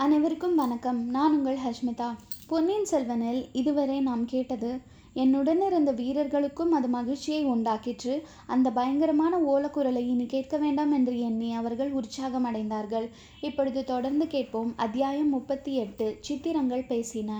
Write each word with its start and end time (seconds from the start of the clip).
அனைவருக்கும் 0.00 0.54
வணக்கம். 0.54 1.10
நான் 1.10 1.36
உங்கள் 1.36 1.56
ஹஷ்மிதா. 1.56 2.16
பொன்னியின் 2.46 2.86
செல்வனில் 2.90 3.48
இதுவரை 3.52 4.00
நாம் 4.00 4.24
கேட்டது 4.24 4.80
என்னுடன் 5.14 5.60
இருந்த 5.60 5.92
வீரர்களுக்கும் 5.92 6.72
அது 6.72 6.88
மகிழ்ச்சியை 6.88 7.46
உண்டாக்கிற்று. 7.46 8.22
அந்த 8.46 8.70
பயங்கரமான 8.70 9.38
ஓலக்குரலை 9.38 10.06
இனி 10.06 10.26
கேட்க 10.26 10.56
வேண்டாம் 10.56 10.92
என்று 10.92 11.20
எண்ணி 11.20 11.54
அவர்கள் 11.54 11.92
உற்சாகம் 11.92 12.46
அடைந்தார்கள். 12.46 13.10
இப்பொழுது 13.40 13.84
தொடர்ந்து 13.84 14.26
கேட்போம். 14.26 14.72
அத்தியாயம் 14.76 15.28
முப்பத்தி 15.28 15.74
எட்டு 15.74 16.16
சித்திரங்கள் 16.20 16.84
பேசின. 16.84 17.32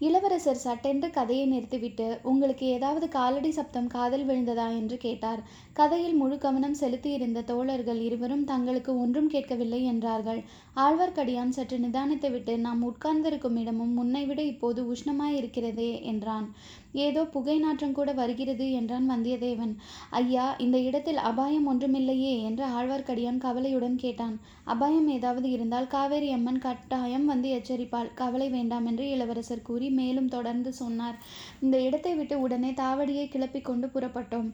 இளவரசர் 0.00 0.54
சட்டென்று 0.54 1.10
கதையை 1.10 1.46
நிறுத்திவிட்டு 1.46 2.20
உங்களுக்கு 2.22 2.66
ஏதாவது 2.66 3.08
காலடி 3.08 3.50
சப்தம் 3.50 3.86
காதல் 3.86 4.26
விழுந்ததா? 4.26 4.68
என்று 4.76 4.96
கேட்டார். 4.96 5.40
கதையில் 5.72 6.14
முழு 6.14 6.38
கவனம் 6.38 6.74
செலுத்தியிருந்த 6.74 7.40
தோழர்கள் 7.42 8.00
இருவரும் 8.00 8.44
தங்களுக்கு 8.44 9.00
ஒன்றும் 9.00 9.28
கேட்கவில்லை 9.28 9.84
என்றார்கள். 9.84 10.42
ஆழ்வார்க்கடியான் 10.76 11.48
சற்று 11.48 11.78
நிதானித்துவிட்டு 11.78 12.56
நாம் 12.56 12.82
உட்கார்ந்திருக்கும் 12.82 13.56
இடமும் 13.56 13.92
முன்னைவிட 13.92 14.42
இப்போது 14.42 14.94
உஷ்ணமாயிருக்கிறதே 14.94 16.02
என்றான். 16.02 16.54
ஏதோ 16.94 17.24
புகை 17.24 17.58
நாற்றம் 17.58 17.92
கூட 17.92 18.12
வருகிறது 18.12 18.72
என்றான் 18.72 19.06
வந்தியத்தேவன். 19.10 19.72
ஐயா 20.10 20.56
இந்த 20.58 20.78
இடத்தில் 20.78 21.20
அபாயம் 21.30 21.66
ஒன்றுமில்லையே 21.72 22.42
என்று 22.42 22.64
ஆழ்வார்க்கடியான் 22.64 23.38
கவலையுடன் 23.38 23.96
கேட்டான். 23.96 24.36
அபாயம் 24.64 25.08
ஏதாவது 25.08 25.50
இருந்தால் 25.50 25.86
காவேரி 25.86 26.30
அம்மன் 26.30 26.58
கட்டாயம் 26.58 27.26
வந்து 27.26 27.50
எச்சரிப்பாள். 27.58 28.10
கவலை 28.14 28.48
வேண்டாம் 28.48 28.86
என்று 28.86 29.06
இளவரசர் 29.08 29.62
கூறி 29.62 29.90
மேலும் 29.90 30.28
தொடர்ந்து 30.28 30.72
சொன்னார். 30.72 31.18
இந்த 31.60 31.80
இடத்தை 31.80 32.14
விட்டு 32.14 32.40
உடனே 32.40 32.70
தாவடியை 32.70 33.28
கிளப்பிக் 33.28 33.64
கொண்டு 33.64 33.88
புறப்பட்டோம். 33.94 34.50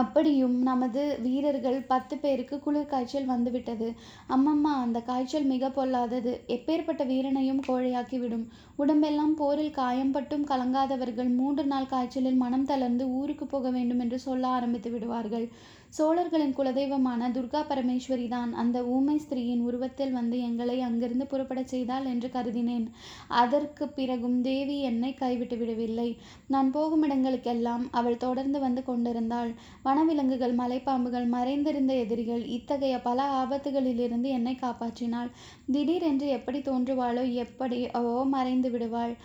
அப்படியும் 0.00 0.56
நமது 0.62 1.02
வீரர்கள் 1.22 1.78
பத்து 1.90 2.14
பேருக்கு 2.16 2.56
குளிர் 2.58 2.90
காய்ச்சல் 2.92 3.30
வந்துவிட்டது. 3.32 3.88
அம்மம்மா 4.28 4.72
அந்த 4.84 4.98
காய்ச்சல் 5.00 5.46
மிக 5.52 5.70
பொல்லாதது. 5.70 6.32
எப்பேற்பட்ட 6.46 7.04
வீரனையும் 7.12 7.62
கோழையாக்கிவிடும். 7.68 8.44
உடம்பெல்லாம் 8.76 9.34
போரில் 9.34 9.76
காயம் 9.80 10.12
பட்டும் 10.12 10.44
கலங்காதவர்கள் 10.46 11.30
மூன்று 11.34 11.64
நாள் 11.66 11.92
காய்ச்சலில் 11.94 12.42
மனம் 12.44 12.68
தளர்ந்து 12.72 13.06
ஊருக்கு 13.20 13.46
போக 13.46 13.70
வேண்டும் 13.70 14.02
என்று 14.06 14.18
சொல்ல 14.18 14.46
ஆரம்பித்து 14.56 14.90
விடுவார்கள். 14.90 15.48
சோழர்களின் 15.96 16.54
குலதெய்வமான 16.56 17.28
துர்கா 17.34 17.60
பரமேஸ்வரி 17.68 18.24
தான் 18.28 18.50
அந்த 18.62 18.78
ஊமை 18.94 19.14
ஸ்திரீயின் 19.18 19.62
உருவத்தில் 19.68 20.12
வந்து 20.12 20.36
எங்களை 20.40 20.74
அங்கிருந்து 20.80 21.26
புறப்படச் 21.32 21.72
செய்தாள் 21.72 22.06
என்று 22.12 22.28
கருதினேன். 22.28 22.86
அதற்கு 23.42 23.84
பிறகும் 23.88 24.36
தேவி 24.40 24.76
என்னை 24.80 25.10
கைவிட்டு 25.14 25.56
விடவில்லை. 25.56 26.08
நான் 26.46 26.68
போகும் 26.70 27.04
இடங்களுக்கெல்லாம் 27.06 27.84
அவள் 27.90 28.16
தொடர்ந்து 28.16 28.60
வந்து 28.60 28.82
கொண்டிருந்தாள். 28.82 29.52
வனவிலங்குகள் 29.86 30.54
மலைப்பாம்புகள் 30.62 31.28
மறைந்திருந்த 31.36 31.94
எதிரிகள் 31.94 32.44
இத்தகைய 32.56 32.98
பல 33.08 33.28
ஆபத்துகளிலிருந்து 33.42 34.30
என்னை 34.38 34.54
காப்பாற்றினாள். 34.64 35.32
திடீரென்று 35.72 36.28
எப்படி 36.28 36.60
தோன்றுவாளோ 36.60 37.24
எப்படி 37.44 37.80
ஓ 38.02 38.24
மறைந்து 38.36 38.70
விடுவாள். 38.70 39.16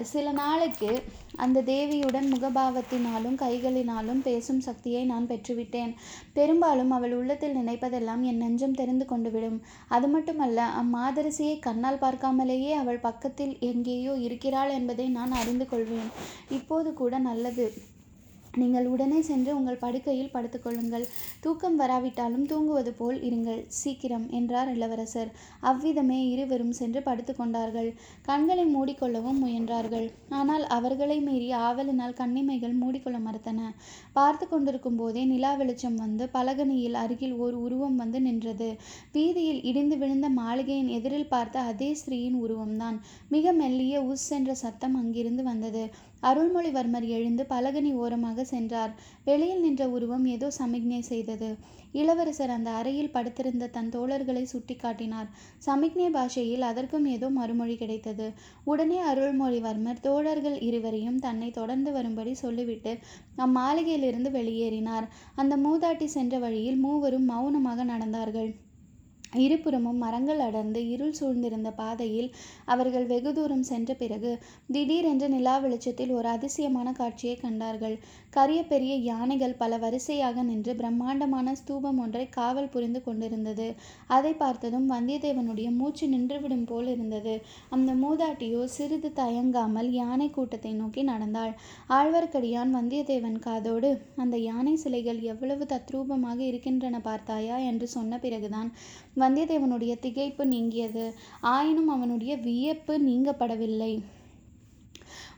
சில 0.00 0.32
நாளைக்கு 0.32 1.02
அந்த 1.36 1.62
தேவியுடன் 1.62 2.26
முகபாவத்தினாலும் 2.34 3.36
கைகளினாலும் 3.36 4.20
பேசும் 4.22 4.60
சக்தியை 4.60 5.04
நான் 5.04 5.26
பெற்றுவிட்டேன். 5.26 5.92
பெரும்பாலும் 6.32 6.90
அவள் 6.90 7.14
உள்ளத்தில் 7.14 7.56
நினைப்பதெல்லாம் 7.56 8.20
என் 8.20 8.36
நெஞ்சம் 8.36 8.74
தெரிந்து 8.74 9.06
கொண்டுவிடும். 9.10 9.60
அது 9.88 10.08
மட்டுமல்ல 10.08 10.68
அம்மாதரசியை 10.82 11.58
கண்ணால் 11.58 12.02
பார்க்காமலேயே 12.04 12.72
அவள் 12.72 12.98
பக்கத்தில் 12.98 13.58
எங்கேயோ 13.58 14.12
இருக்கிறாள் 14.12 14.70
என்பதை 14.70 15.08
நான் 15.08 15.32
அறிந்து 15.32 15.68
கொள்வேன். 15.68 16.12
இப்போது 16.50 16.94
கூட 16.94 17.18
நல்லது. 17.18 17.66
நீங்கள் 18.60 18.86
உடனே 18.86 19.18
சென்று 19.28 19.50
உங்கள் 19.58 19.80
படுக்கையில் 19.82 20.32
படுத்துக்கொள்ளுங்கள். 20.32 21.04
தூக்கம் 21.44 21.76
வராவிட்டாலும் 21.76 22.44
தூங்குவது 22.50 22.92
போல் 22.98 23.18
இருங்கள். 23.28 23.60
சீக்கிரம் 23.78 24.26
என்றார் 24.38 24.70
இளவரசர். 24.74 25.30
அவ்விதமே 25.70 26.18
இருவரும் 26.32 26.74
சென்று 26.80 27.00
படுத்துக்கொண்டார்கள். 27.00 27.88
கண்களை 28.22 28.64
மூடிக்கொள்ளவும் 28.74 29.40
முயன்றார்கள். 29.44 30.06
ஆனால் 30.40 30.66
அவர்களை 30.76 31.18
மீறி 31.20 31.48
ஆவலினால் 31.68 32.18
கண்ணிமைகள் 32.20 32.76
மூடிக்கொள்ள 32.82 33.20
மறுத்தன. 33.28 33.70
பார்த்து 34.12 34.46
கொண்டிருக்கும் 34.46 34.98
போதே 35.00 35.24
நிலா 35.24 35.54
வெளிச்சம் 35.54 35.98
வந்து 36.04 36.26
பலகனியில் 36.36 37.00
அருகில் 37.04 37.36
ஓர் 37.44 37.58
உருவம் 37.64 37.96
வந்து 37.96 38.20
நின்றது. 38.20 38.70
வீதியில் 39.16 39.64
இடிந்து 39.70 39.98
விழுந்த 39.98 40.28
மாளிகையின் 40.40 40.94
எதிரில் 40.98 41.32
பார்த்த 41.34 41.66
அதே 41.72 41.90
ஸ்திரீயின் 42.02 42.38
உருவம்தான். 42.44 42.98
மிக 43.28 43.52
மெல்லிய 43.52 43.96
உஸ் 44.12 44.30
என்ற 44.38 44.52
சத்தம் 44.64 44.96
அங்கிருந்து 45.02 45.42
வந்தது. 45.42 45.84
அருள்மொழிவர்மர் 46.22 47.06
எழுந்து 47.08 47.44
பலகனி 47.48 47.92
ஓரமாக 47.94 48.44
சென்றார். 48.44 48.92
வெளியில் 49.24 49.60
நின்ற 49.60 49.88
உருவம் 49.88 50.24
ஏதோ 50.24 50.50
சமிக்ஞை 50.50 51.00
செய்தது. 51.02 51.50
இளவரசர் 51.92 52.50
அந்த 52.50 52.70
அறையில் 52.70 53.10
படுத்திருந்த 53.10 53.66
தன் 53.66 53.88
தோழர்களை 53.88 54.44
சுட்டிக்காட்டினார். 54.52 55.28
சமிக்ஞை 55.58 56.10
பாஷையில் 56.10 56.62
அதற்கும் 56.62 57.06
ஏதோ 57.06 57.28
மறுமொழி 57.28 57.76
கிடைத்தது. 57.76 58.28
உடனே 58.64 58.98
அருள்மொழிவர்மர் 59.00 60.00
தோழர்கள் 60.00 60.58
இருவரையும் 60.60 61.18
தன்னை 61.18 61.50
தொடர்ந்து 61.50 61.92
வரும்படி 61.92 62.34
சொல்லிவிட்டு 62.34 62.94
அம்மாளிகையிலிருந்து 63.38 64.30
வெளியேறினார். 64.30 65.08
அந்த 65.34 65.56
மூதாட்டி 65.56 66.04
சென்ற 66.04 66.38
வழியில் 66.38 66.76
மூவரும் 66.76 67.24
மௌனமாக 67.24 67.84
நடந்தார்கள். 67.84 68.52
இருபுறமும் 69.32 69.96
மரங்கள் 69.96 70.38
அடர்ந்து 70.38 70.80
இருள் 70.88 71.14
சூழ்ந்திருந்த 71.20 71.70
பாதையில் 71.70 72.28
அவர்கள் 72.64 73.06
வெகு 73.06 73.32
தூரம் 73.32 73.62
சென்ற 73.62 73.94
பிறகு 73.94 74.32
திடீரென்று 74.72 75.28
நிலா 75.28 75.54
வெளிச்சத்தில் 75.58 76.12
ஒரு 76.12 76.28
அதிசயமான 76.28 76.92
காட்சியை 76.92 77.36
கண்டார்கள். 77.36 77.96
கரிய 78.30 78.64
பெரிய 78.64 78.94
யானைகள் 78.94 79.54
பல 79.54 79.78
வரிசையாக 79.78 80.42
நின்று 80.42 80.74
பிரம்மாண்டமான 80.74 81.54
ஸ்தூபம் 81.54 81.98
ஒன்றை 81.98 82.28
காவல் 82.28 82.68
புரிந்து 82.68 83.02
கொண்டிருந்தது. 83.02 83.74
அதை 84.06 84.32
பார்த்ததும் 84.34 84.90
வந்தியத்தேவனுடைய 84.90 85.70
மூச்சு 85.70 86.06
நின்றுவிடும் 86.06 86.66
போல் 86.66 86.86
இருந்தது. 86.86 87.40
அந்த 87.70 87.92
மூதாட்டியோ 87.94 88.64
சிறிது 88.64 89.10
தயங்காமல் 89.12 89.90
யானை 89.90 90.30
கூட்டத்தை 90.30 90.72
நோக்கி 90.72 91.02
நடந்தாள். 91.02 91.54
ஆழ்வார்க்கடியான் 91.88 92.72
வந்தியத்தேவன் 92.74 93.38
காதோடு 93.38 93.90
அந்த 94.16 94.36
யானை 94.38 94.76
சிலைகள் 94.76 95.20
எவ்வளவு 95.22 95.64
தத்ரூபமாக 95.64 96.38
இருக்கின்றன 96.40 97.00
பார்த்தாயா? 97.00 97.58
என்று 97.58 97.88
சொன்ன 97.88 98.18
பிறகுதான் 98.18 98.70
வந்தியத்தேவனுடைய 99.22 99.94
திகைப்பு 100.06 100.44
நீங்கியது. 100.54 101.06
ஆயினும் 101.40 101.92
அவனுடைய 101.96 102.32
வியப்பு 102.48 102.96
நீங்கப்படவில்லை. 103.08 103.94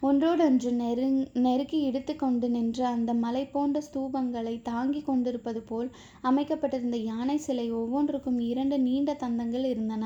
ஒன்றோடொன்று 0.00 0.71
நெருங் 0.72 1.19
நெருக்கி 1.45 1.78
இடித்து 1.81 2.15
கொண்டு 2.17 2.47
நின்ற 2.49 2.81
அந்த 2.89 3.11
மலை 3.22 3.43
போன்ற 3.47 3.83
ஸ்தூபங்களை 3.87 4.55
தாங்கி 4.62 5.00
கொண்டிருப்பது 5.00 5.61
போல் 5.61 5.89
அமைக்கப்பட்டிருந்த 6.21 6.97
யானை 7.11 7.37
சிலை 7.37 7.67
ஒவ்வொன்றுக்கும் 7.72 8.41
இரண்டு 8.50 8.78
நீண்ட 8.78 9.12
தந்தங்கள் 9.22 9.65
இருந்தன. 9.65 10.05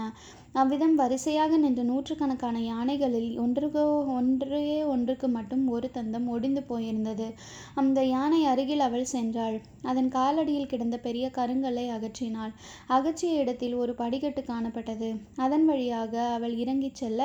அவ்விதம் 0.55 0.95
வரிசையாக 0.95 1.57
நின்ற 1.57 1.81
நூற்றுக்கணக்கான 1.83 2.61
யானைகளில் 2.63 3.33
ஒன்றுக்கோ 3.39 3.83
ஒன்றே 4.15 4.61
ஒன்றுக்கு 4.93 5.29
மட்டும் 5.29 5.65
ஒரு 5.69 5.89
தந்தம் 5.95 6.27
ஒடிந்து 6.27 6.63
போயிருந்தது. 6.69 7.27
அந்த 7.75 7.99
யானை 8.07 8.41
அருகில் 8.47 8.81
அவள் 8.81 9.11
சென்றாள். 9.13 9.57
அதன் 9.83 10.09
காலடியில் 10.09 10.69
கிடந்த 10.69 10.99
பெரிய 10.99 11.27
கருங்கல்லை 11.37 11.87
அகற்றினாள். 11.97 12.53
அகற்றிய 12.89 13.43
இடத்தில் 13.43 13.75
ஒரு 13.75 13.95
படிக்கட்டு 13.95 14.45
காணப்பட்டது. 14.45 15.11
அதன் 15.39 15.67
வழியாக 15.67 16.15
அவள் 16.37 16.57
இறங்கிச் 16.57 16.95
செல்ல 16.95 17.21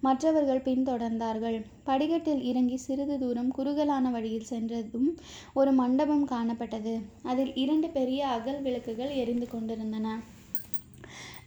மற்றவர்கள் 0.00 0.64
பின்தொடர்ந்தார்கள். 0.64 1.58
படிக்கட்டில் 1.84 2.42
இறங்கி 2.42 2.78
சிறிது 2.78 3.18
தூரம் 3.18 3.50
குறுகலான 3.50 4.10
வழியில் 4.10 4.50
சென்றதும் 4.50 5.08
ஒரு 5.54 5.72
மண்டபம் 5.74 6.26
காணப்பட்டது. 6.28 6.94
அதில் 7.24 7.54
இரண்டு 7.56 7.90
பெரிய 7.90 8.20
அகல் 8.28 8.60
விளக்குகள் 8.62 9.14
எரிந்து 9.16 9.48
கொண்டிருந்தன. 9.48 10.06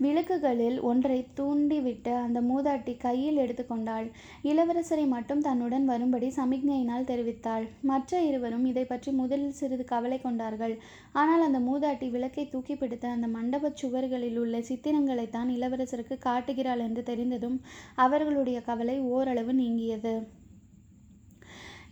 விளக்குகளில் 0.04 0.78
ஒன்றை 0.82 1.18
தூண்டிவிட்டு 1.38 2.14
அந்த 2.24 2.40
மூதாட்டி 2.42 2.94
கையில் 2.98 3.40
எடுத்துக்கொண்டாள். 3.44 4.08
இளவரசரை 4.44 5.06
மட்டும் 5.08 5.42
தன்னுடன் 5.42 5.86
வரும்படி 5.86 6.28
சமிக்ஞையினால் 6.38 7.08
தெரிவித்தாள். 7.12 7.66
மற்ற 7.82 8.22
இருவரும் 8.22 8.66
இதை 8.66 8.86
பற்றி 8.86 9.12
முதலில் 9.12 9.58
சிறிது 9.60 9.86
கவலை 9.86 10.20
கொண்டார்கள். 10.22 10.76
ஆனால் 11.14 11.46
அந்த 11.48 11.60
மூதாட்டி 11.60 12.10
விளக்கை 12.10 12.46
தூக்கி 12.50 12.76
பிடித்து 12.76 13.08
அந்த 13.08 13.30
மண்டபச் 13.38 13.82
சுவர்களில் 13.82 14.38
உள்ள 14.38 14.58
சித்திரங்களைத்தான் 14.70 15.52
இளவரசருக்கு 15.58 16.18
காட்டுகிறாள் 16.28 16.84
என்று 16.88 17.04
தெரிந்ததும் 17.04 17.58
அவர்களுடைய 18.06 18.60
கவலை 18.62 18.98
ஓரளவு 19.14 19.54
நீங்கியது. 19.54 20.16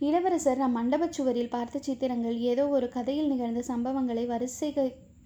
இளவரசர் 0.08 0.60
அம்மண்டபச் 0.66 1.16
சுவரில் 1.16 1.52
பார்த்த 1.54 1.84
சித்திரங்கள் 1.86 2.36
ஏதோ 2.50 2.64
ஒரு 2.68 2.86
கதையில் 2.88 3.30
நிகழ்ந்த 3.32 3.62
சம்பவங்களை 3.68 4.24
வரிசை 4.26 4.70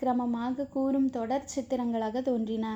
கிரமமாக 0.03 0.69
கூறும் 0.69 1.11
தொடர் 1.11 1.51
சித்திரங்களாக 1.55 2.23
தோன்றின. 2.23 2.67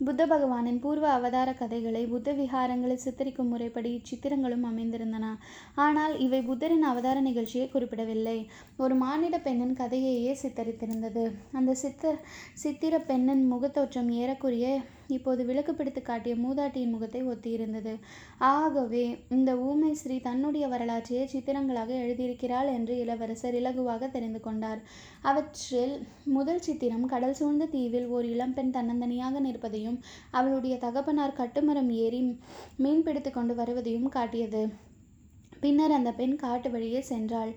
புத்த 0.00 0.22
பகவானின் 0.26 0.80
பூர்வ 0.84 1.06
அவதார 1.16 1.50
கதைகளை 1.52 2.00
புத்த 2.06 2.30
விகாரங்களில் 2.32 3.02
சித்தரிக்கும் 3.04 3.50
முறைப்படி 3.52 3.90
இச்சித்திரங்களும் 3.98 4.64
அமைந்திருந்தன. 4.70 5.26
ஆனால் 5.84 6.14
இவை 6.18 6.40
புத்தரின் 6.42 6.86
அவதார 6.90 7.20
நிகழ்ச்சியை 7.20 7.66
குறிப்பிடவில்லை. 7.68 8.38
ஒரு 8.76 8.94
மானிட 8.94 9.38
பெண்ணின் 9.38 9.78
கதையையே 9.82 10.32
சித்தரித்திருந்தது. 10.42 11.24
அந்த 11.52 11.74
சித்த 11.74 12.14
சித்திர 12.54 12.98
பெண்ணின் 13.10 13.44
முகத்தோற்றம் 13.52 14.10
ஏறக்குரிய 14.22 14.66
இப்போது 15.16 15.42
விளக்கு 15.44 15.72
பிடித்து 15.74 16.00
காட்டிய 16.02 16.34
மூதாட்டியின் 16.42 16.92
முகத்தை 16.94 17.22
ஒத்தியிருந்தது. 17.22 17.92
ஆகவே 18.52 19.04
இந்த 19.36 19.50
ஊமை 19.68 19.90
ஸ்ரீ 19.92 20.16
தன்னுடைய 20.20 20.64
வரலாற்றையே 20.68 21.24
சித்திரங்களாக 21.32 21.90
எழுதியிருக்கிறாள் 22.04 22.68
என்று 22.76 22.94
இளவரசர் 23.04 23.58
இலகுவாக 23.60 24.10
தெரிந்து 24.10 24.40
கொண்டார். 24.40 24.80
அவற்றில் 25.30 25.94
முதல் 26.36 26.64
சித்திரம் 26.68 27.06
கடல் 27.06 27.38
சூழ்ந்த 27.40 27.70
தீவில் 27.76 28.08
ஓர் 28.16 28.28
இளம்பெண் 28.34 28.74
தன்னந்தனியாக 28.76 29.40
நிற்பதை 29.40 29.81
வருவதையும் 29.82 30.00
அவளுடைய 30.30 30.76
தகப்பனார் 30.76 31.38
கட்டுமரம் 31.38 31.90
ஏறி 31.90 32.20
மீன் 32.76 33.02
பிடித்து 33.02 33.30
கொண்டு 33.30 33.54
வருவதையும் 33.54 34.08
காட்டியது. 34.08 34.62
பின்னர் 35.60 35.90
அந்த 35.90 36.12
பெண் 36.12 36.36
காட்டு 36.36 36.70
வழியே 36.70 37.04
சென்றாள். 37.08 37.52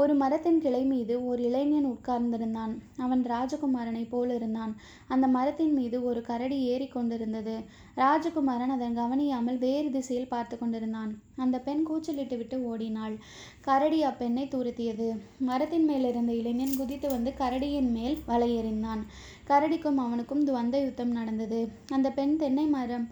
ஒரு 0.00 0.14
மரத்தின் 0.14 0.58
கிளை 0.60 0.80
மீது 0.90 1.14
ஓர் 1.28 1.40
இளைஞன் 1.46 1.86
உட்கார்ந்திருந்தான். 1.86 2.72
அவன் 2.96 3.22
ராஜகுமாரனைப் 3.32 4.12
போலிருந்தான் 4.12 4.72
அந்த 5.08 5.26
மரத்தின் 5.36 5.72
மீது 5.72 5.96
ஒரு 6.08 6.20
கரடி 6.28 6.58
ஏறி 6.72 6.86
கொண்டிருந்தது. 6.86 7.54
ராஜகுமாரன் 7.96 8.74
அதன் 8.74 8.98
கவனியாமல் 9.00 9.58
வேறு 9.64 9.88
திசையில் 9.90 10.30
பார்த்து 10.34 10.58
கொண்டிருந்தான். 10.58 11.10
அந்த 11.36 11.56
பெண் 11.60 11.82
கூச்சலிட்டு 11.82 12.36
விட்டு 12.36 12.58
ஓடினாள். 12.70 13.16
கரடி 13.60 13.98
அப்பெண்ணை 14.02 14.44
துரத்தியது. 14.54 15.08
மரத்தின் 15.48 15.88
மேலிருந்த 15.90 16.34
இளைஞன் 16.42 16.78
குதித்து 16.80 17.08
வந்து 17.08 17.32
கரடியின் 17.42 17.90
மேல் 17.96 18.16
வலையெறிந்தான் 18.28 19.02
கரடிக்கும் 19.50 20.00
அவனுக்கும் 20.04 20.46
துவந்த 20.46 20.76
யுத்தம் 20.84 21.16
நடந்தது. 21.18 21.60
அந்த 21.96 22.08
பெண் 22.10 22.36
தென்னை 22.36 22.66
மரம் 22.76 23.08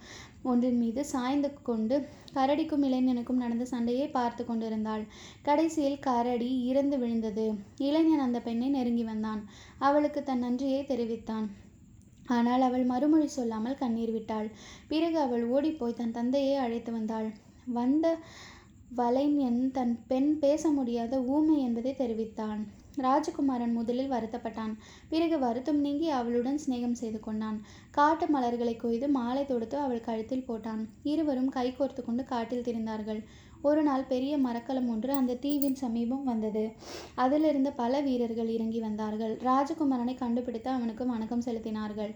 ஒன்றின் 0.51 0.79
மீது 0.81 1.03
சாய்ந்து 1.13 1.49
கொண்டு 1.69 1.97
கரடிக்கும் 2.35 2.85
இளைஞனுக்கும் 2.89 3.43
நடந்த 3.43 3.65
சண்டையை 3.65 4.07
பார்த்து 4.09 4.43
கொண்டிருந்தாள். 4.45 5.05
கடைசியில் 5.47 6.03
கரடி 6.07 6.51
இறந்து 6.77 6.97
விழுந்தது. 7.03 7.47
இளைஞன் 7.89 8.25
அந்த 8.27 8.41
பெண்ணை 8.49 8.69
நெருங்கி 8.71 9.05
வந்தான். 9.11 9.43
அவளுக்கு 9.89 10.23
தன் 10.23 10.45
நன்றியை 10.47 10.83
தெரிவித்தான். 10.85 11.47
ஆனால் 12.37 12.63
அவள் 12.69 12.85
மறுமொழி 12.85 13.29
சொல்லாமல் 13.35 13.81
கண்ணீர் 13.83 14.15
விட்டாள். 14.15 14.49
பிறகு 14.93 15.19
அவள் 15.27 15.45
ஓடிப்போய் 15.47 15.99
தன் 16.01 16.17
தந்தையை 16.19 16.57
அழைத்து 16.65 16.93
வந்தாள். 16.93 17.29
வந்த 17.79 18.07
வலைஞன் 18.99 19.61
தன் 19.77 19.95
பெண் 20.11 20.33
பேச 20.43 20.71
முடியாத 20.71 21.15
ஊமை 21.35 21.57
என்பதை 21.67 21.93
தெரிவித்தான். 21.95 22.61
ராஜகுமாரன் 23.05 23.75
முதலில் 23.79 24.13
வருத்தப்பட்டான். 24.13 24.75
பிறகு 25.13 25.37
வருத்தம் 25.39 25.81
நீங்கி 25.87 26.09
அவளுடன் 26.19 26.61
சிநேகம் 26.65 26.99
செய்து 27.01 27.19
கொண்டான். 27.21 27.59
காட்டு 27.97 28.27
மலர்களை 28.35 28.75
கொய்து 28.77 29.09
மாலை 29.17 29.43
தொடுத்து 29.47 29.77
அவள் 29.79 30.07
கழுத்தில் 30.07 30.47
போட்டான். 30.49 30.83
இருவரும் 31.13 31.51
கைகோர்த்து 31.57 32.03
கொண்டு 32.05 32.25
காட்டில் 32.33 32.67
திரிந்தார்கள். 32.69 33.21
ஒரு 33.69 33.83
நாள் 33.89 34.09
பெரிய 34.13 34.35
மரக்கலம் 34.47 34.89
ஒன்று 34.95 35.13
அந்த 35.21 35.37
தீவின் 35.45 35.79
சமீபம் 35.83 36.25
வந்தது. 36.31 36.65
அதிலிருந்து 37.25 37.71
பல 37.83 38.01
வீரர்கள் 38.07 38.51
இறங்கி 38.57 38.81
வந்தார்கள். 38.87 39.35
ராஜகுமாரனை 39.49 40.15
கண்டுபிடித்து 40.23 40.71
அவனுக்கு 40.77 41.05
வணக்கம் 41.13 41.45
செலுத்தினார்கள். 41.47 42.13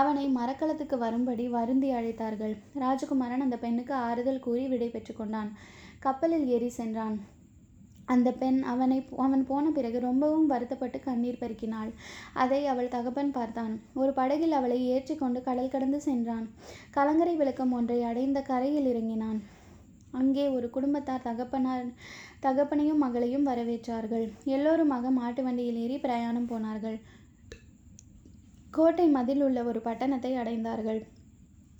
அவனை 0.00 0.24
மரக்கலத்துக்கு 0.38 0.98
வரும்படி 1.04 1.46
வருந்தி 1.58 1.90
அழைத்தார்கள். 1.98 2.54
ராஜகுமாரன் 2.84 3.44
அந்த 3.46 3.58
பெண்ணுக்கு 3.66 3.94
ஆறுதல் 4.08 4.44
கூறி 4.46 4.66
விடை 4.72 4.88
பெற்று 4.88 5.14
கொண்டான். 5.14 5.52
கப்பலில் 6.06 6.46
ஏறி 6.56 6.72
சென்றான். 6.78 7.16
அந்த 8.12 8.28
பெண் 8.40 8.58
அவனை 8.70 8.96
அவன் 9.24 9.44
போன 9.50 9.64
பிறகு 9.76 9.98
ரொம்பவும் 10.06 10.48
வருத்தப்பட்டு 10.52 10.98
கண்ணீர் 11.00 11.38
பெருக்கினாள். 11.42 11.90
அதை 12.42 12.60
அவள் 12.72 12.92
தகப்பன் 12.94 13.32
பார்த்தான். 13.36 13.74
ஒரு 14.00 14.12
படகில் 14.18 14.56
அவளை 14.58 14.78
ஏற்றி 14.94 15.14
கொண்டு 15.14 15.40
கடல் 15.48 15.72
கடந்து 15.74 16.00
சென்றான். 16.08 16.46
கலங்கரை 16.96 17.34
விளக்கம் 17.40 17.74
ஒன்றை 17.78 17.98
அடைந்த 18.10 18.40
கரையில் 18.50 18.88
இறங்கினான். 18.92 19.40
அங்கே 20.12 20.44
ஒரு 20.48 20.66
குடும்பத்தார் 20.70 21.26
தகப்பனார் 21.28 21.86
தகப்பனையும் 22.40 23.02
மகளையும் 23.04 23.46
வரவேற்றார்கள். 23.46 24.26
எல்லோருமாக 24.56 25.10
மாட்டு 25.10 25.42
வண்டியில் 25.42 25.80
ஏறி 25.84 25.96
பிரயாணம் 25.98 26.50
போனார்கள். 26.52 26.98
கோட்டை 28.70 29.06
மதில் 29.08 29.42
உள்ள 29.42 29.58
ஒரு 29.64 29.80
பட்டணத்தை 29.80 30.32
அடைந்தார்கள். 30.36 31.00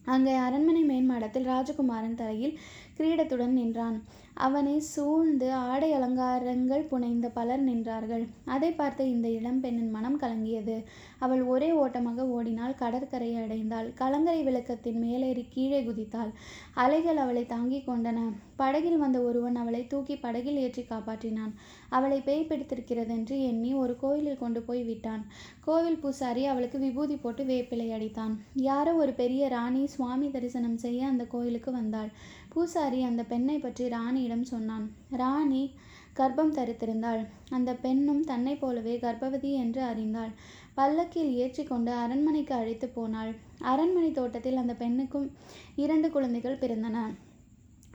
அங்கே 0.05 0.35
அரண்மனை 0.47 0.83
மேன்மாடத்தில் 0.85 1.49
ராஜகுமாரன் 1.53 2.19
தலையில் 2.21 2.59
கிரீடத்துடன் 2.99 3.59
நின்றான். 3.61 3.99
அவனை 4.35 4.81
சூழ்ந்து 4.81 5.53
ஆடை 5.53 5.93
அலங்காரங்கள் 5.93 6.83
புனைந்த 6.83 7.29
பலர் 7.29 7.65
நின்றார்கள். 7.65 8.29
அதை 8.45 8.73
பார்த்த 8.73 9.05
இந்த 9.05 9.29
இளம்பெண்ணின் 9.29 9.91
மனம் 9.91 10.21
கலங்கியது. 10.21 10.85
அவள் 11.19 11.43
ஒரே 11.43 11.73
ஓட்டமாக 11.73 12.27
ஓடினாள் 12.27 12.75
கடற்கரையை 12.75 13.43
அடைந்தாள். 13.43 13.95
கலங்கரை 13.95 14.43
விளக்கத்தின் 14.45 14.99
மேலேறி 14.99 15.47
கீழே 15.49 15.83
குதித்தாள். 15.83 16.33
அலைகள் 16.75 17.17
அவளை 17.17 17.47
தாங்கிக் 17.47 17.89
கொண்டன. 17.89 18.33
படகில் 18.57 18.99
வந்த 18.99 19.21
ஒருவன் 19.21 19.55
அவளை 19.55 19.87
தூக்கி 19.87 20.17
படகில் 20.17 20.57
ஏற்றி 20.57 20.83
காப்பாற்றினான். 20.83 21.53
அவளை 21.89 22.21
பேய் 22.21 22.49
பிடித்திருக்கிறதென்று 22.49 23.37
எண்ணி 23.51 23.75
ஒரு 23.75 23.97
கோயிலில் 23.97 24.39
கொண்டு 24.39 24.63
போய் 24.63 24.83
விட்டான். 24.83 25.25
கோவில் 25.61 25.99
பூசாரி 25.99 26.47
அவளுக்கு 26.47 26.79
விபூதி 26.79 27.17
போட்டு 27.17 27.45
வேப்பிலை 27.45 27.89
அடித்தான். 27.93 28.35
யாரோ 28.53 28.95
ஒரு 28.95 29.13
பெரிய 29.13 29.49
ராணி 29.49 29.87
சுவாமி 29.87 30.31
தரிசனம் 30.31 30.77
செய்ய 30.77 31.07
அந்த 31.07 31.25
கோயிலுக்கு 31.25 31.73
வந்தாள். 31.73 32.11
பூசாரி 32.53 32.99
அந்த 33.03 33.23
பெண்ணை 33.31 33.57
பற்றி 33.59 33.85
ராணியிடம் 33.89 34.47
சொன்னான். 34.51 34.87
ராணி 35.21 35.63
கர்ப்பம் 36.19 36.55
தரித்திருந்தாள். 36.57 37.23
அந்த 37.57 37.71
பெண்ணும் 37.85 38.23
தன்னை 38.31 38.55
போலவே 38.57 38.95
கர்ப்பவதி 38.97 39.51
என்று 39.63 39.81
அறிந்தாள். 39.91 40.33
பல்லக்கில் 40.75 41.31
ஏற்றி 41.43 41.63
கொண்டு 41.65 41.93
அரண்மனைக்கு 42.03 42.55
அழைத்து 42.55 42.89
போனாள். 42.89 43.33
அரண்மனை 43.73 44.11
தோட்டத்தில் 44.13 44.61
அந்த 44.63 44.75
பெண்ணுக்கும் 44.83 45.29
இரண்டு 45.85 46.11
குழந்தைகள் 46.11 46.61
பிறந்தன. 46.63 46.99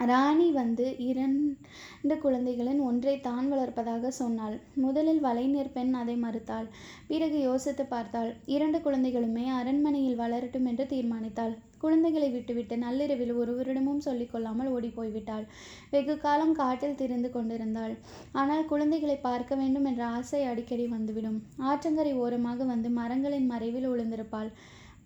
ராணி 0.09 0.48
வந்து 0.51 0.88
இரண்டு 1.09 2.15
குழந்தைகளின் 2.24 2.81
ஒன்றை 2.89 3.15
தான் 3.19 3.48
வளர்ப்பதாக 3.54 4.12
சொன்னாள். 4.21 4.57
முதலில் 4.83 5.21
வலைஞர் 5.21 5.74
பெண் 5.77 5.94
அதை 6.01 6.15
மறுத்தாள். 6.25 6.68
பிறகு 7.07 7.39
யோசித்து 7.39 7.86
பார்த்தாள். 7.86 8.31
இரண்டு 8.56 8.80
குழந்தைகளுமே 8.80 9.45
அரண்மனையில் 9.59 10.21
வளரட்டும் 10.21 10.69
என்று 10.71 10.86
தீர்மானித்தாள். 10.94 11.56
குழந்தைகளை 11.82 12.30
விட்டுவிட்டு 12.30 12.78
நள்ளிரவில் 12.84 13.34
ஒருவரிடமும் 13.42 14.04
சொல்லிக் 14.08 14.32
கொள்ளாமல் 14.32 14.72
ஓடி 14.76 14.90
போய்விட்டாள். 14.98 15.46
வெகு 15.94 16.16
காலம் 16.26 16.56
காட்டில் 16.62 16.98
திரிந்து 17.02 17.32
கொண்டிருந்தாள். 17.32 17.94
ஆனால் 18.42 18.66
குழந்தைகளை 18.66 19.18
பார்க்க 19.28 19.56
வேண்டும் 19.56 19.88
என்ற 19.92 20.04
ஆசை 20.18 20.42
அடிக்கடி 20.52 20.88
வந்துவிடும். 20.96 21.40
ஆற்றங்கரை 21.70 22.14
ஓரமாக 22.24 22.64
வந்து 22.74 22.92
மரங்களின் 23.00 23.50
மறைவில் 23.54 23.90
ஒளிந்திருப்பாள். 23.94 24.52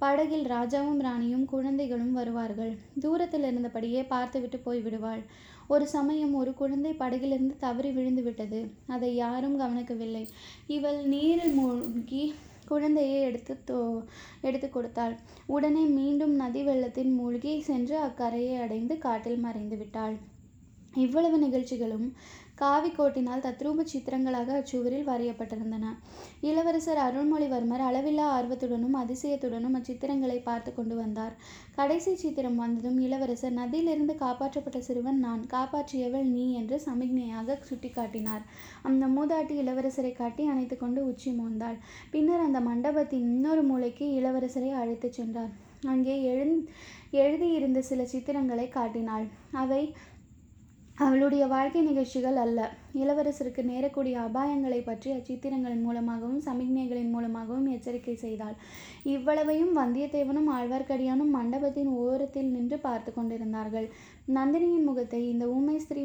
படகில் 0.04 0.46
ராஜாவும் 0.54 1.02
ராணியும் 1.06 1.46
குழந்தைகளும் 1.46 2.14
வருவார்கள். 2.20 2.72
தூரத்தில் 3.04 3.48
இருந்தபடியே 3.50 4.02
பார்த்துவிட்டு 4.14 4.58
போய்விடுவாள். 4.66 5.22
ஒரு 5.74 5.86
சமயம் 5.96 6.34
ஒரு 6.40 6.52
குழந்தை 6.62 6.92
படகிலிருந்து 7.02 7.56
தவறி 7.66 7.92
விழுந்து 7.98 8.24
விட்டது 8.24 8.60
அதை 8.88 9.12
யாரும் 9.16 9.60
கவனிக்கவில்லை. 9.60 10.24
இவள் 10.76 11.00
நீரில் 11.14 11.54
மூழ்கி 11.60 12.24
குழந்தையை 12.72 13.20
எடுத்து 13.30 13.54
தோ 13.70 13.80
எடுத்து 14.48 14.68
கொடுத்தாள். 14.70 15.16
உடனே 15.56 15.84
மீண்டும் 16.00 16.36
நதி 16.42 16.64
வெள்ளத்தில் 16.64 17.12
மூழ்கி 17.20 17.54
சென்று 17.70 17.98
அக்கரையை 18.08 18.56
அடைந்து 18.66 18.98
காட்டில் 19.06 19.44
மறைந்து 19.46 19.78
விட்டாள். 19.78 20.16
இவ்வளவு 20.94 21.38
நிகழ்ச்சிகளும் 21.38 22.14
காவிக்கோட்டினால் 22.62 23.44
தத்ரூப 23.46 23.84
சித்திரங்களாக 23.92 24.56
அச்சுவரில் 24.58 25.08
வரையப்பட்டிருந்தன. 25.10 25.86
இளவரசர் 26.42 26.98
அருள்மொழிவர்மர் 26.98 27.84
அளவில்லா 27.90 28.26
ஆர்வத்துடனும் 28.38 28.98
அதிசயத்துடனும் 29.04 29.78
அச்சித்திரங்களை 29.78 30.44
பார்த்து 30.44 30.74
கொண்டு 30.74 30.96
வந்தார். 30.96 31.34
கடைசி 31.76 32.16
சித்திரம் 32.16 32.56
வந்ததும் 32.56 33.00
இளவரசர் 33.00 33.54
நதியிலிருந்து 33.54 34.15
காப்பாற்றப்பட்ட 34.15 34.80
சிறுவன் 34.80 35.20
நான் 35.20 35.46
காப்பாற்றியவள் 35.48 36.24
நீ 36.24 36.54
என்று 36.54 36.82
சமிக்ஞையாக 36.86 37.58
சுட்டிக்காட்டினார். 37.70 38.44
அந்த 38.82 39.06
மூதாட்டி 39.08 39.56
இளவரசரை 39.63 40.12
காட்டி 40.12 40.46
அணைத்து 40.46 40.77
கொண்டு 40.77 41.06
உச்சி 41.06 41.32
மோந்தாள். 41.32 41.77
பின்னர் 42.12 42.39
அந்த 42.39 42.60
மண்டபத்தின் 42.60 43.20
இன்னொரு 43.20 43.63
மூலைக்கு 43.63 44.08
இளவரசரை 44.22 44.72
அழைத்துச் 44.72 45.13
சென்றார். 45.13 45.51
அங்கே 45.86 46.22
எழுந் 46.24 46.68
எழுதியிருந்த 47.12 47.82
சில 47.82 48.04
சித்திரங்களை 48.04 48.70
காட்டினாள். 48.70 49.27
அவை 49.51 49.94
அவளுடைய 51.05 51.43
வாழ்க்கை 51.48 51.81
நிகழ்ச்சிகள் 51.81 52.36
அல்ல. 52.36 52.60
இளவரசருக்கு 53.01 53.62
நேரக்கூடிய 53.70 54.15
அபாயங்களை 54.25 54.79
பற்றி 54.86 55.10
அச்சித்திரங்களின் 55.12 55.81
மூலமாகவும் 55.81 56.41
சமிக்ஞைகளின் 56.46 57.10
மூலமாகவும் 57.10 57.70
எச்சரிக்கை 57.75 58.15
செய்தாள். 58.15 58.55
இவ்வளவையும் 59.15 59.74
வந்தியத்தேவனும் 59.77 60.50
ஆழ்வார்க்கடியானும் 60.58 61.31
மண்டபத்தின் 61.38 61.91
ஓரத்தில் 62.01 62.51
நின்று 62.55 62.77
பார்த்து 62.77 63.13
கொண்டிருந்தார்கள். 63.13 63.88
நந்தினியின் 64.28 64.84
முகத்தை 64.84 65.30
இந்த 65.30 65.46
ஊமேஸ்திரி 65.48 66.04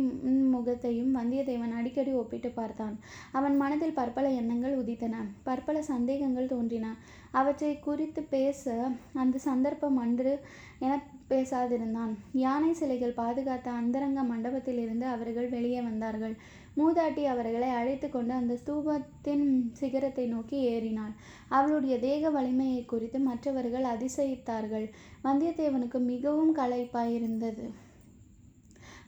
முகத்தையும் 0.50 1.16
வந்தியத்தேவன் 1.16 1.74
அடிக்கடி 1.78 2.12
ஒப்பிட்டு 2.12 2.50
பார்த்தான். 2.50 2.98
அவன் 3.32 3.56
மனதில் 3.56 3.92
பற்பல 3.92 4.30
எண்ணங்கள் 4.30 4.78
உதித்தன. 4.78 5.16
பற்பல 5.42 5.82
சந்தேகங்கள் 5.82 6.46
தோன்றின. 6.46 6.94
அவற்றை 7.30 7.78
குறித்து 7.78 8.22
பேச 8.22 8.90
அந்த 9.12 9.38
சந்தர்ப்பம் 9.38 9.96
அன்று 9.96 10.40
என 10.78 11.02
பேசாதிருந்தான். 11.28 12.12
யானை 12.32 12.72
சிலைகள் 12.72 13.16
பாதுகாத்த 13.16 13.68
அந்தரங்க 13.70 14.22
மண்டபத்திலிருந்து 14.22 15.02
அவர்கள் 15.02 15.48
வெளியே 15.48 15.80
வந்தார்கள். 15.80 16.36
மூதாட்டி 16.76 17.24
அவர்களை 17.24 17.68
அழைத்து 17.70 18.08
கொண்டு 18.10 18.34
அந்த 18.34 18.54
ஸ்தூபத்தின் 18.54 19.70
சிகரத்தை 19.72 20.26
நோக்கி 20.26 20.58
ஏறினாள். 20.60 21.14
அவளுடைய 21.48 21.98
தேக 21.98 22.30
வலிமையை 22.30 22.84
குறித்து 22.84 23.18
மற்றவர்கள் 23.18 23.82
அதிசயித்தார்கள். 23.82 24.86
வந்தியத்தேவனுக்கு 25.24 26.00
மிகவும் 26.04 26.56
களைப்பாயிருந்தது. 26.56 27.66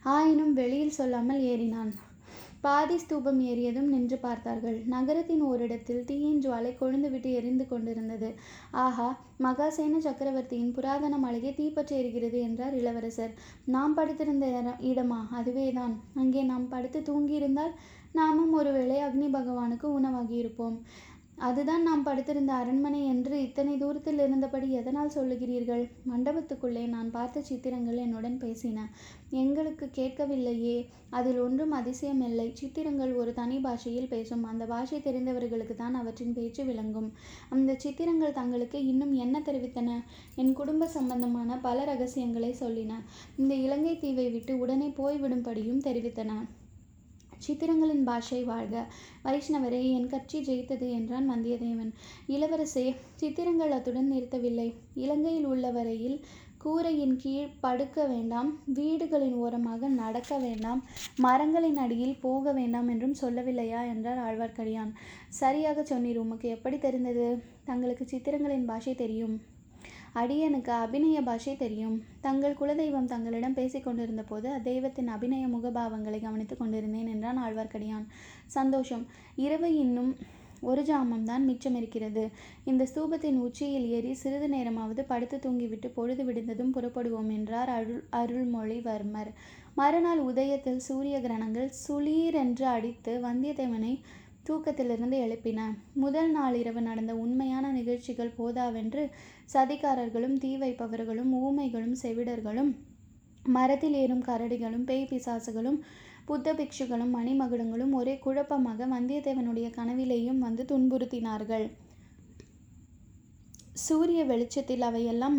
ஆயினும் 0.03 0.53
வெளியில் 0.53 0.97
சொல்லாமல் 0.99 1.41
ஏறினான். 1.41 1.91
பாதி 2.61 2.97
ஸ்தூபம் 2.97 3.39
ஏறியதும் 3.39 3.87
நின்று 3.87 4.17
பார்த்தார்கள். 4.17 4.83
நகரத்தின் 4.85 5.41
ஓரிடத்தில் 5.41 6.05
தீயின் 6.05 6.41
ஜுவாலை 6.41 6.71
கொழுந்துவிட்டு 6.79 7.31
எரிந்து 7.33 7.67
கொண்டிருந்தது. 7.67 8.33
ஆஹா 8.71 9.19
மகாசேன 9.43 9.97
சக்கரவர்த்தியின் 9.97 10.71
புராதன 10.71 11.17
மாளிகை 11.17 11.53
தீப்பற்றி 11.53 11.95
எரிகிறது 11.95 12.39
என்றார் 12.41 12.73
இளவரசர். 12.73 13.33
நாம் 13.65 13.93
படுத்திருந்த 13.93 14.47
இடமா? 14.81 15.27
அதுவேதான். 15.31 16.01
அங்கே 16.15 16.43
நாம் 16.43 16.67
படுத்து 16.69 16.99
தூங்கியிருந்தால் 16.99 17.73
நாமும் 18.11 18.53
ஒருவேளை 18.53 18.99
அக்னி 19.01 19.27
பகவானுக்கு 19.27 19.87
உணவாகியிருப்போம். 19.99 20.77
அதுதான் 21.47 21.83
நாம் 21.83 22.03
படுத்திருந்த 22.03 22.53
அரண்மனை 22.53 23.05
என்று 23.05 23.41
இத்தனை 23.41 23.77
தூரத்தில் 23.77 24.19
இருந்தபடி 24.19 24.71
எதனால் 24.71 25.13
சொல்லுகிறீர்கள்? 25.15 25.83
மண்டபத்துக்குள்ளே 26.09 26.87
நான் 26.87 27.11
பார்த்த 27.11 27.41
சித்திரங்கள் 27.41 27.95
என்னுடன் 27.95 28.37
பேசின. 28.37 28.87
எங்களுக்கு 29.29 29.89
கேட்கவில்லையே. 29.93 30.85
அதில் 31.09 31.39
ஒன்றும் 31.39 31.71
அதிசயமில்லை 31.71 32.51
சித்திரங்கள் 32.53 33.13
ஒரு 33.13 33.33
தனி 33.33 33.59
பாஷையில் 33.59 34.07
பேசும். 34.07 34.43
அந்த 34.43 34.65
பாஷை 34.65 34.99
தெரிந்தவர்களுக்கு 34.99 35.75
தான் 35.75 35.93
அவற்றின் 35.93 36.33
பேச்சு 36.33 36.65
விளங்கும். 36.65 37.11
அந்த 37.49 37.75
சித்திரங்கள் 37.75 38.33
தங்களுக்கு 38.33 38.85
இன்னும் 38.85 39.13
என்ன 39.13 39.39
தெரிவித்தன? 39.39 39.99
என் 40.35 40.53
குடும்ப 40.53 40.87
சம்பந்தமான 40.87 41.57
பல 41.57 41.83
ரகசியங்களை 41.83 42.55
சொல்லின. 42.59 42.93
இந்த 43.37 43.53
இலங்கை 43.53 43.97
தீவை 43.99 44.29
விட்டு 44.29 44.57
உடனே 44.57 44.93
போய்விடும்படியும் 44.97 45.85
தெரிவித்தன. 45.87 46.33
சித்திரங்களின் 47.47 48.03
பாஷை 48.03 48.43
வாழ்க. 48.43 48.85
வைஷ்ணவரே 49.23 49.91
என் 49.91 50.07
கட்சி 50.07 50.39
ஜெயித்தது 50.39 50.91
என்றான் 50.91 51.29
வந்தியத்தேவன். 51.31 51.91
இளவரசே 52.27 52.95
சித்திரங்கள் 53.15 53.71
அத்துடன் 53.71 54.11
நிறுத்தவில்லை. 54.11 54.73
இலங்கையில் 54.95 55.45
உள்ள 55.45 55.71
வரையில் 55.71 56.19
கூரையின் 56.57 57.15
கீழ் 57.15 57.51
படுக்க 57.59 58.05
வேண்டாம் 58.05 58.59
வீடுகளின் 58.73 59.33
ஓரமாக 59.33 59.87
நடக்க 59.87 60.37
வேண்டாம் 60.37 60.83
மரங்களின் 61.17 61.77
அடியில் 61.77 62.19
போக 62.21 62.51
வேண்டாம் 62.51 62.87
என்றும் 62.87 63.15
சொல்லவில்லையா 63.21 63.81
என்றார் 63.87 64.17
ஆழ்வார்க்கடியான். 64.17 64.91
சரியாக 65.29 65.81
சொன்னீர் 65.81 66.15
உமக்கு 66.15 66.49
எப்படி 66.49 66.77
தெரிந்தது? 66.77 67.41
தங்களுக்கு 67.65 68.05
சித்திரங்களின் 68.05 68.65
பாஷை 68.65 68.95
தெரியும். 68.95 69.48
அடியனுக்கு 70.15 70.69
அபிநய 70.69 71.21
பாஷை 71.21 71.57
தெரியும். 71.57 72.03
தங்கள் 72.21 72.57
குலதெய்வம் 72.61 73.05
தங்களிடம் 73.05 73.53
பேசிக் 73.53 73.83
கொண்டிருந்த 73.83 74.23
போது 74.23 74.49
அத்தெய்வத்தின் 74.49 75.07
அபிநய 75.07 75.47
முகபாவங்களை 75.47 76.21
கவனித்துக் 76.21 76.59
கொண்டிருந்தேன் 76.59 77.07
என்றான் 77.07 77.37
ஆழ்வார்க்கடியான். 77.37 78.05
சந்தோஷம். 78.45 79.05
இரவு 79.35 79.75
இன்னும் 79.75 80.17
ஒரு 80.61 80.81
ஜாமம் 80.81 81.23
தான் 81.23 81.45
மிச்சம் 81.45 81.75
இருக்கிறது. 81.75 82.29
இந்த 82.65 82.87
ஸ்தூபத்தின் 82.95 83.37
உச்சியில் 83.37 83.87
ஏறி 83.87 84.13
சிறிது 84.13 84.49
நேரமாவது 84.49 85.03
படுத்து 85.03 85.37
தூங்கிவிட்டு 85.37 85.89
பொழுது 85.93 86.23
விடுந்ததும் 86.23 86.73
புறப்படுவோம் 86.75 87.31
என்றார் 87.31 87.69
அருள் 87.69 88.03
அருள்மொழிவர்மர். 88.11 89.31
மறுநாள் 89.75 90.19
உதயத்தில் 90.19 90.77
சூரிய 90.77 91.19
கிரணங்கள் 91.19 91.69
சுளீரென்று 91.87 92.61
அடித்து 92.61 93.19
வந்தியத்தேவனை 93.21 93.99
தூக்கத்திலிருந்து 94.49 95.17
எழுப்பின. 95.25 95.59
முதல் 95.93 96.31
நாள் 96.31 96.55
இரவு 96.55 96.81
நடந்த 96.81 97.15
உண்மையான 97.15 97.71
நிகழ்ச்சிகள் 97.71 98.37
போதாவென்று 98.37 99.03
சதிகாரர்களும் 99.53 100.37
தீ 100.37 100.51
வைப்பவர்களும் 100.57 101.33
ஊமைகளும் 101.41 101.97
செவிடர்களும் 102.03 102.71
மரத்தில் 103.43 103.93
ஏறும் 103.93 104.23
கரடிகளும் 104.23 104.87
பேய் 104.89 105.09
பிசாசுகளும் 105.11 105.77
புத்த 106.25 106.53
பிக்ஷுகளும் 106.53 107.13
மணிமகுடங்களும் 107.17 107.91
ஒரே 107.91 108.15
குழப்பமாக 108.17 108.87
வந்தியத்தேவனுடைய 108.87 109.67
கனவிலேயும் 109.77 110.37
வந்து 110.37 110.63
துன்புறுத்தினார்கள். 110.63 111.65
சூரிய 113.85 114.25
வெளிச்சத்தில் 114.25 114.81
அவையெல்லாம் 114.81 115.37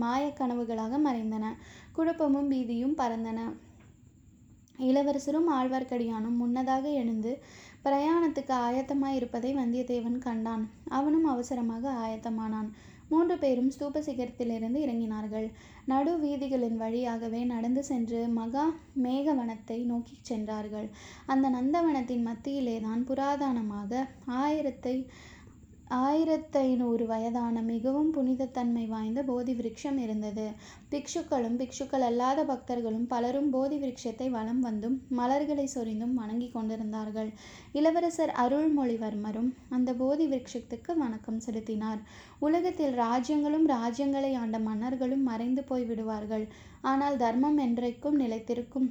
மாயக்கனவுகளாக 0.00 1.00
மறைந்தன. 1.06 1.44
குழப்பமும் 1.92 2.50
பீதியும் 2.50 2.96
பறந்தன. 2.96 3.38
இளவரசரும் 4.80 5.48
ஆழ்வார்க்கடியானும் 5.52 6.36
முன்னதாக 6.36 6.88
எழுந்து 6.90 7.32
பிரயாணத்துக்கு 7.84 8.54
ஆயத்தமாய் 8.66 9.14
இருப்பதை 9.14 9.50
வந்தியத்தேவன் 9.54 10.18
கண்டான். 10.18 10.64
அவனும் 10.88 11.24
அவசரமாக 11.24 11.92
ஆயத்தமானான். 12.04 12.70
மூன்று 13.08 13.38
பேரும் 13.38 13.70
ஸ்தூப 13.70 14.00
சிகரத்திலிருந்து 14.00 14.78
இறங்கினார்கள். 14.86 15.46
நடு 15.86 16.12
வீதிகளின் 16.18 16.76
வழியாகவே 16.76 17.44
நடந்து 17.44 17.82
சென்று 17.84 18.28
மகா 18.28 18.64
மேகவனத்தை 19.02 19.78
நோக்கிச் 19.84 20.28
சென்றார்கள். 20.30 20.88
அந்த 21.26 21.48
நந்தவனத்தின் 21.50 22.26
மத்தியிலேதான் 22.28 23.02
புராதனமாக 23.06 24.06
ஆயிரத்தை 24.26 24.96
ஆயிரத்து 25.90 26.58
ஐநூறு 26.66 27.04
வயதான 27.06 27.62
மிகவும் 27.70 28.10
புனிதத்தன்மை 28.16 28.84
வாய்ந்த 28.86 29.20
போதி 29.22 29.52
விருட்சம் 29.54 29.98
இருந்தது. 29.98 30.44
பிக்ஷுக்களும் 30.92 31.56
பிக்ஷுக்கள் 31.60 32.04
அல்லாத 32.08 32.44
பக்தர்களும் 32.44 33.06
பலரும் 33.06 33.48
போதி 33.50 33.76
விருட்சத்தை 33.76 34.28
வலம் 34.30 34.60
வந்தும் 34.60 34.96
மலர்களை 35.10 35.66
சொரிந்தும் 35.74 36.14
வணங்கி 36.14 36.48
கொண்டிருந்தார்கள். 36.50 37.30
இளவரசர் 37.72 38.34
அருள்மொழிவர்மரும் 38.44 39.50
அந்த 39.68 39.92
போதி 39.94 40.26
விருட்சத்துக்கு 40.26 40.94
வணக்கம் 40.96 41.42
செலுத்தினார். 41.46 42.00
உலகத்தில் 42.38 42.96
ராஜ்யங்களும் 43.04 43.68
ராஜ்யங்களை 43.76 44.32
ஆண்ட 44.34 44.58
மன்னர்களும் 44.70 45.28
மறைந்து 45.32 45.64
போய் 45.64 45.84
விடுவார்கள் 45.84 46.46
ஆனால் 46.82 47.16
தர்மம் 47.16 47.58
என்றைக்கும் 47.58 48.20
நிலைத்திருக்கும் 48.22 48.88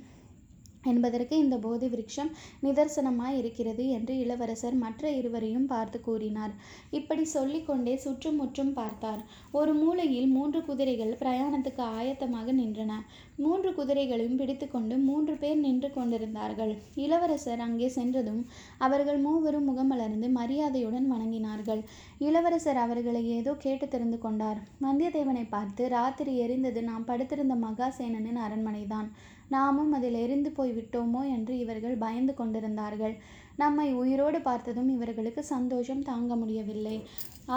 என்பதற்கு 0.84 1.36
இந்த 1.38 1.56
போதி 1.58 1.88
விருட்சம் 1.88 2.32
நிதர்சனமாய் 2.64 3.38
இருக்கிறது 3.40 3.84
என்று 3.90 4.14
இளவரசர் 4.18 4.78
மற்ற 4.84 5.12
இருவரையும் 5.12 5.66
பார்த்து 5.66 6.00
கூறினார். 6.02 6.54
இப்படி 6.90 7.24
சொல்லிக்கொண்டே 7.26 7.96
சுற்றும் 7.98 8.36
முற்றும் 8.36 8.74
பார்த்தார். 8.74 9.22
ஒரு 9.52 9.74
மூலையில் 9.74 10.28
மூன்று 10.28 10.62
குதிரைகள் 10.66 11.18
பிரயாணத்துக்கு 11.22 11.84
ஆயத்தமாக 12.00 12.54
நின்றன. 12.62 12.92
மூன்று 13.36 13.70
குதிரைகளையும் 13.74 14.40
பிடித்துக்கொண்டு 14.40 14.98
மூன்று 14.98 15.34
பேர் 15.38 15.60
நின்று 15.60 15.90
கொண்டிருந்தார்கள். 15.92 16.74
இளவரசர் 16.96 17.62
அங்கே 17.68 17.90
சென்றதும் 17.90 18.42
அவர்கள் 18.78 19.20
மூவரும் 19.20 19.68
முகமலர்ந்து 19.70 20.30
மரியாதையுடன் 20.30 21.08
வணங்கினார்கள். 21.14 21.82
இளவரசர் 22.20 22.80
அவர்களை 22.86 23.24
ஏதோ 23.38 23.54
கேட்டு 23.54 23.88
தெரிந்து 23.88 24.18
கொண்டார். 24.18 24.60
வந்தியத்தேவனை 24.82 25.46
பார்த்து 25.50 25.90
ராத்திரி 25.90 26.34
எரிந்தது. 26.46 26.82
நாம் 26.82 27.06
படுத்திருந்த 27.06 27.56
மகாசேனனின் 27.56 28.40
அரண்மனைதான். 28.46 29.10
நாமும் 29.50 29.92
அதில் 29.98 30.18
எரிந்து 30.24 30.50
போய் 30.52 30.72
விட்டோமோ 30.72 31.22
என்று 31.36 31.54
இவர்கள் 31.60 32.02
பயந்து 32.04 32.34
கொண்டிருந்தார்கள். 32.34 33.16
நம்மை 33.56 33.88
உயிரோடு 33.94 34.40
பார்த்ததும் 34.40 34.90
இவர்களுக்கு 34.96 35.42
சந்தோஷம் 35.44 36.04
தாங்க 36.10 36.34
முடியவில்லை. 36.36 36.98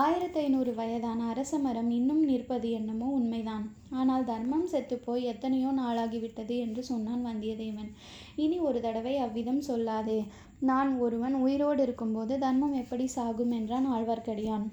ஆயிரத்தி 0.03 0.39
ஐநூறு 0.41 0.73
வயதான 0.75 1.27
அரச 1.33 1.59
மரம் 1.59 1.91
இன்னும் 1.91 2.23
நிற்பது 2.25 2.69
என்னமோ 2.71 3.09
உண்மைதான். 3.19 3.65
ஆனால் 3.91 4.25
தர்மம் 4.25 4.67
செத்துப்போய் 4.73 5.29
எத்தனையோ 5.33 5.71
நாளாகிவிட்டது 5.73 6.57
என்று 6.59 6.83
சொன்னான் 6.83 7.27
வந்தியத்தேவன். 7.27 7.91
இனி 8.37 8.59
ஒரு 8.69 8.81
தடவை 8.81 9.15
அவ்விதம் 9.19 9.63
சொல்லாதே. 9.69 10.21
நான் 10.71 10.91
ஒருவன் 10.99 11.37
உயிரோடு 11.45 11.83
இருக்கும்போது 11.83 12.35
தர்மம் 12.39 12.75
எப்படி 12.83 13.07
சாகும் 13.17 13.55
என்றான் 13.59 13.89
ஆழ்வார்க்கடியான். 13.95 14.67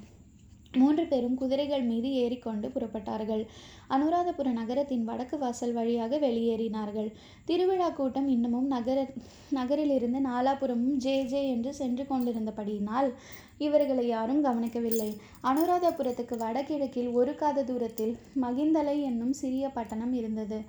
மூன்று 0.74 1.04
பேரும் 1.06 1.36
குதிரைகள் 1.36 1.84
மீது 1.84 2.10
ஏறிக்கொண்டு 2.14 2.68
புறப்பட்டார்கள். 2.68 3.44
அனுராதபுர 3.90 4.50
நகரத்தின் 4.52 5.04
வடக்கு 5.04 5.38
வாசல் 5.38 5.74
வழியாக 5.74 6.18
வெளியேறினார்கள். 6.18 7.10
திருவிழா 7.46 7.90
கூட்டம் 7.90 8.28
இன்னமும் 8.28 8.68
நகர 8.68 9.08
நகரிலிருந்து 9.52 10.20
நாலாபுரமும் 10.20 10.96
ஜே 10.96 11.16
ஜே 11.24 11.42
என்று 11.50 11.74
சென்று 11.74 12.06
கொண்டிருந்தபடியினால் 12.08 13.10
இவர்களை 13.58 14.08
யாரும் 14.08 14.42
கவனிக்கவில்லை. 14.42 15.10
அனுராதபுரத்துக்கு 15.44 16.38
வடகிழக்கில் 16.38 17.12
ஒரு 17.12 17.36
காத 17.36 17.64
தூரத்தில் 17.64 18.18
மகிந்தலை 18.42 19.02
என்னும் 19.02 19.34
சிறிய 19.34 19.68
பட்டணம் 19.70 20.14
இருந்தது. 20.14 20.60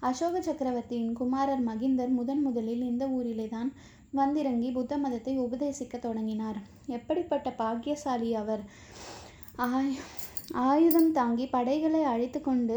அசோக 0.00 0.40
சக்கரவர்த்தியின் 0.40 1.12
குமாரர் 1.12 1.64
மகிந்தர் 1.68 2.08
முதன் 2.08 2.42
முதலில் 2.42 2.82
இந்த 2.82 3.08
ஊரிலே 3.08 3.48
தான் 3.48 3.72
வந்திறங்கி 4.10 4.72
புத்த 4.72 4.98
மதத்தை 4.98 5.38
உபதேசிக்க 5.38 5.98
தொடங்கினார். 5.98 6.58
எப்படிப்பட்ட 6.86 7.50
பாக்கியசாலி 7.50 8.34
அவர்? 8.34 8.62
ஆயுதம் 10.62 11.12
தாங்கி 11.12 11.46
படைகளை 11.46 12.02
அழைத்து 12.02 12.40
கொண்டு 12.40 12.76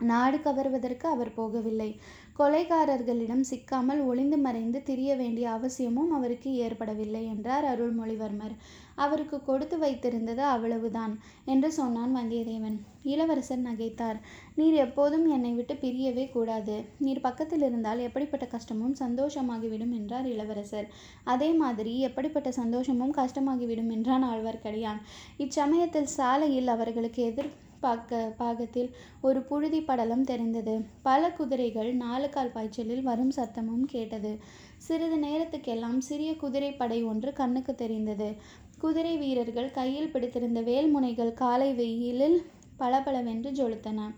நாடு 0.00 0.38
கவர்வதற்கு 0.38 1.06
அவர் 1.06 1.36
போகவில்லை. 1.36 1.90
கொலைகாரர்களிடம் 2.38 3.44
சிக்காமல் 3.50 4.00
ஒளிந்து 4.04 4.38
மறைந்து 4.38 4.82
திரிய 4.82 5.16
வேண்டிய 5.16 5.50
அவசியமும் 5.50 6.10
அவருக்கு 6.10 6.50
ஏற்படவில்லை 6.54 7.26
என்றார் 7.26 7.64
அருள்மொழிவர்மர். 7.64 8.54
அவருக்கு 8.94 9.42
கொடுத்து 9.42 9.76
வைத்திருந்தது 9.78 10.36
அவ்வளவுதான் 10.36 11.14
என்று 11.44 11.72
சொன்னான் 11.72 12.16
வந்தியத்தேவன். 12.16 12.76
இளவரசர் 13.02 13.66
நகைத்தார். 13.66 14.18
நீர் 14.54 14.74
எப்போதும் 14.74 15.26
என்னை 15.28 15.52
விட்டு 15.52 15.74
பிரியவே 15.74 16.30
கூடாது. 16.30 16.84
நீர் 16.98 17.20
பக்கத்தில் 17.20 17.62
இருந்தால் 17.62 17.98
எப்படிப்பட்ட 17.98 18.46
கஷ்டமும் 18.46 18.96
சந்தோஷமாகிவிடும் 19.00 19.92
என்றார் 19.92 20.26
இளவரசர். 20.26 20.88
அதே 21.24 21.52
மாதிரி 21.52 21.98
எப்படிப்பட்ட 22.00 22.52
சந்தோஷமும் 22.52 23.14
கஷ்டமாகிவிடும் 23.14 23.90
என்றான் 23.90 24.24
ஆழ்வார்க்கடியான். 24.24 25.00
இச்சமயத்தில் 25.36 26.14
சாலையில் 26.18 26.68
அவர்களுக்கு 26.68 27.22
எதிர் 27.22 27.52
பாக்க 27.80 28.34
பாகத்தில் 28.36 28.96
ஒரு 29.20 29.42
புழுதி 29.42 29.80
படலம் 29.80 30.24
தெரிந்தது. 30.24 30.84
பல 31.02 31.32
குதிரைகள் 31.32 31.94
நாலு 31.94 32.28
கால் 32.28 32.52
பாய்ச்சலில் 32.52 33.02
வரும் 33.02 33.32
சத்தமும் 33.36 33.84
கேட்டது. 33.86 34.38
சிறிது 34.78 35.16
நேரத்துக்கெல்லாம் 35.16 35.98
சிறிய 35.98 36.36
குதிரை 36.36 36.72
படை 36.72 37.04
ஒன்று 37.04 37.32
கண்ணுக்கு 37.32 37.74
தெரிந்தது. 37.74 38.34
குதிரை 38.78 39.16
வீரர்கள் 39.16 39.70
கையில் 39.70 40.10
பிடித்திருந்த 40.10 40.60
வேல்முனைகள் 40.60 41.32
காலை 41.32 41.74
வெயிலில் 41.74 42.46
பளபளவென்று 42.76 43.50
ஜொலித்தன. 43.50 44.14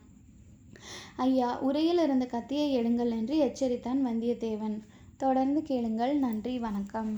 ஐயா 1.17 1.59
உரையில் 1.61 1.99
இருந்த 1.99 2.27
கத்தியை 2.27 2.79
எடுங்கள் 2.79 3.11
என்று 3.11 3.37
எச்சரித்தான் 3.45 4.07
வந்தியத்தேவன். 4.07 4.79
தொடர்ந்து 5.17 5.63
கேளுங்கள். 5.63 6.17
நன்றி. 6.19 6.59
வணக்கம். 6.59 7.15